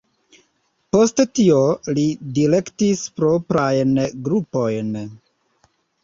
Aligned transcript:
Post 0.95 1.19
tio 1.39 1.57
li 1.97 2.05
direktis 2.37 3.03
proprajn 3.19 3.91
grupojn. 4.29 4.89